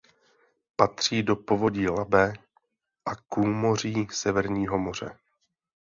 Patří 0.75 1.23
do 1.23 1.35
povodí 1.35 1.89
Labe 1.89 2.33
a 3.05 3.15
k 3.15 3.37
úmoří 3.37 4.07
Severního 4.11 4.77
moře. 4.77 5.17